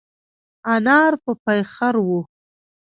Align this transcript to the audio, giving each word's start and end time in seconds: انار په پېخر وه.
انار 0.73 1.13
په 1.23 1.31
پېخر 1.45 1.95
وه. 2.07 2.19